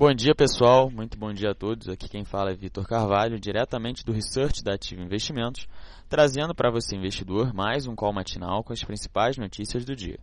[0.00, 0.90] Bom dia, pessoal.
[0.90, 1.86] Muito bom dia a todos.
[1.86, 5.68] Aqui quem fala é Vitor Carvalho, diretamente do Research da Ativa Investimentos,
[6.08, 10.18] trazendo para você, investidor, mais um call matinal com as principais notícias do dia.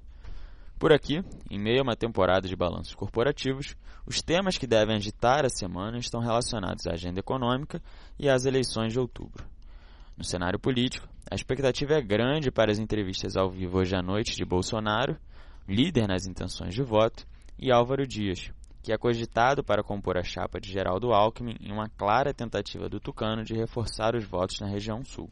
[0.79, 5.45] Por aqui, em meio a uma temporada de balanços corporativos, os temas que devem agitar
[5.45, 7.79] a semana estão relacionados à agenda econômica
[8.17, 9.45] e às eleições de outubro.
[10.17, 14.35] No cenário político, a expectativa é grande para as entrevistas ao vivo hoje à noite
[14.35, 15.15] de Bolsonaro,
[15.69, 17.27] líder nas intenções de voto,
[17.59, 18.51] e Álvaro Dias,
[18.87, 23.01] que é cogitado para compor a chapa de Geraldo Alckmin em uma clara tentativa do
[23.01, 25.29] Tucano de reforçar os votos na região sul.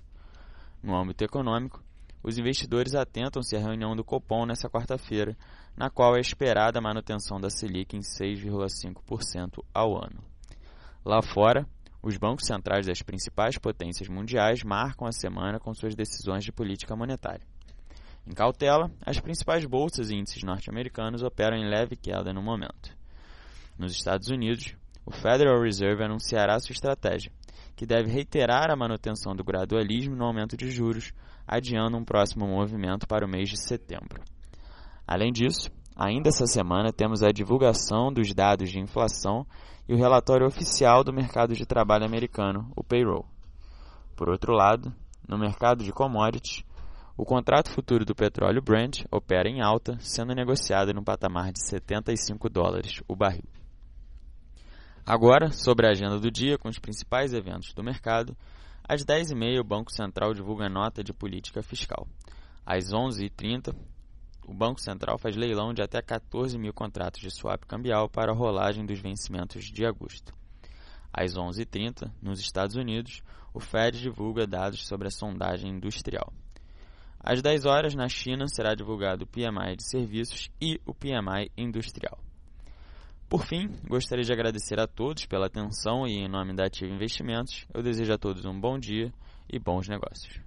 [0.84, 1.81] No âmbito econômico,
[2.22, 5.38] os investidores atentam-se à reunião do Copom nesta quarta-feira,
[5.73, 10.22] na qual é esperada a manutenção da Selic em 6,5% ao ano.
[11.06, 11.66] Lá fora,
[12.03, 16.94] os bancos centrais das principais potências mundiais marcam a semana com suas decisões de política
[16.94, 17.48] monetária.
[18.28, 23.05] Em cautela, as principais bolsas e índices norte-americanos operam em leve queda no momento.
[23.78, 24.74] Nos Estados Unidos,
[25.06, 27.32] o Federal Reserve anunciará sua estratégia,
[27.76, 31.12] que deve reiterar a manutenção do gradualismo no aumento de juros,
[31.45, 34.23] adiando um próximo movimento para o mês de setembro.
[35.06, 39.45] Além disso, ainda essa semana temos a divulgação dos dados de inflação
[39.88, 43.26] e o relatório oficial do mercado de trabalho americano, o payroll.
[44.16, 44.92] Por outro lado,
[45.28, 46.64] no mercado de commodities,
[47.17, 52.50] o contrato futuro do petróleo Brent opera em alta, sendo negociado no patamar de 75
[52.50, 53.44] dólares o barril.
[55.08, 58.36] Agora, sobre a agenda do dia com os principais eventos do mercado,
[58.84, 62.08] às 10h30 o Banco Central divulga nota de política fiscal.
[62.66, 63.76] Às 11h30,
[64.48, 68.36] o Banco Central faz leilão de até 14 mil contratos de swap cambial para a
[68.36, 70.33] rolagem dos vencimentos de agosto.
[71.14, 73.22] Às 11h30, nos Estados Unidos,
[73.53, 76.33] o Fed divulga dados sobre a sondagem industrial.
[77.20, 82.17] Às 10 horas, na China, será divulgado o PMI de serviços e o PMI industrial.
[83.28, 87.66] Por fim, gostaria de agradecer a todos pela atenção e, em nome da Ativa Investimentos,
[87.73, 89.12] eu desejo a todos um bom dia
[89.52, 90.45] e bons negócios.